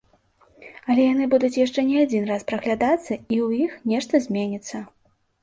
Але 0.93 1.03
яны 1.13 1.27
будуць 1.33 1.57
яшчэ 1.65 1.79
не 1.89 1.99
адзін 2.05 2.25
раз 2.31 2.47
праглядацца 2.53 3.07
і 3.07 3.19
ў 3.19 3.47
іх 3.69 3.77
нешта 3.95 4.25
зменіцца. 4.27 4.85